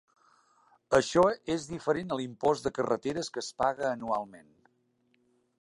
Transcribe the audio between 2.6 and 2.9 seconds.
de